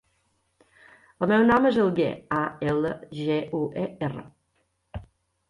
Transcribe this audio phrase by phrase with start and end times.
[1.25, 2.07] El meu nom és Alguer:
[2.39, 2.41] a,
[2.73, 4.27] ela, ge, u, e, erra.